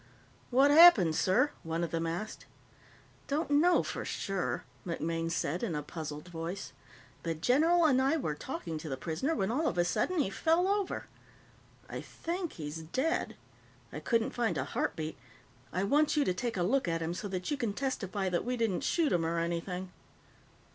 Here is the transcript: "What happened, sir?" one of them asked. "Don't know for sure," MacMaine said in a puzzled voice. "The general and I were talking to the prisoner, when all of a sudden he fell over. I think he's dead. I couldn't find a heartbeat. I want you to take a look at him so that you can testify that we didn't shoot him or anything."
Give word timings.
"What 0.49 0.71
happened, 0.71 1.15
sir?" 1.15 1.51
one 1.61 1.83
of 1.83 1.91
them 1.91 2.07
asked. 2.07 2.47
"Don't 3.27 3.51
know 3.51 3.83
for 3.83 4.03
sure," 4.03 4.63
MacMaine 4.83 5.29
said 5.29 5.61
in 5.61 5.75
a 5.75 5.83
puzzled 5.83 6.27
voice. 6.29 6.73
"The 7.21 7.35
general 7.35 7.85
and 7.85 8.01
I 8.01 8.17
were 8.17 8.33
talking 8.33 8.79
to 8.79 8.89
the 8.89 8.97
prisoner, 8.97 9.35
when 9.35 9.51
all 9.51 9.67
of 9.67 9.77
a 9.77 9.85
sudden 9.85 10.17
he 10.17 10.31
fell 10.31 10.67
over. 10.67 11.05
I 11.87 12.01
think 12.01 12.53
he's 12.53 12.81
dead. 12.81 13.35
I 13.93 13.99
couldn't 13.99 14.31
find 14.31 14.57
a 14.57 14.63
heartbeat. 14.63 15.19
I 15.71 15.83
want 15.83 16.17
you 16.17 16.25
to 16.25 16.33
take 16.33 16.57
a 16.57 16.63
look 16.63 16.87
at 16.87 17.03
him 17.03 17.13
so 17.13 17.27
that 17.27 17.51
you 17.51 17.55
can 17.57 17.71
testify 17.73 18.27
that 18.27 18.43
we 18.43 18.57
didn't 18.57 18.81
shoot 18.81 19.11
him 19.11 19.23
or 19.23 19.37
anything." 19.37 19.91